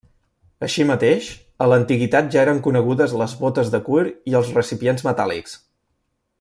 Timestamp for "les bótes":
3.23-3.71